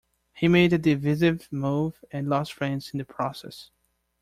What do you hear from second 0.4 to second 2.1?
made a divisive move